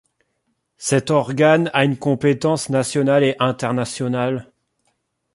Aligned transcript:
Cet 0.79 1.11
organe 1.11 1.69
a 1.75 1.85
une 1.85 1.95
compétence 1.95 2.69
nationale 2.71 3.23
et 3.23 3.35
internationale. 3.39 4.51